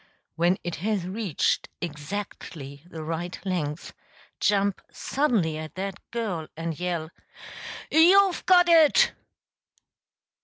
When 0.35 0.57
it 0.63 0.77
has 0.77 1.05
reached 1.05 1.69
exactly 1.79 2.81
the 2.89 3.03
right 3.03 3.39
length, 3.45 3.93
jump 4.39 4.81
suddenly 4.91 5.59
at 5.59 5.75
that 5.75 5.99
girl 6.09 6.47
and 6.57 6.79
yell, 6.79 7.11
"You've 7.91 8.43
got 8.47 8.67
it!") 8.67 9.11